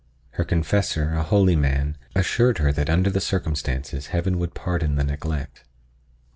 Her 0.31 0.43
confessor, 0.43 1.13
a 1.13 1.21
holy 1.21 1.55
man, 1.55 1.95
assured 2.15 2.57
her 2.57 2.71
that 2.71 2.89
under 2.89 3.11
the 3.11 3.21
circumstances 3.21 4.07
Heaven 4.07 4.39
would 4.39 4.55
pardon 4.55 4.95
the 4.95 5.03
neglect. 5.03 5.63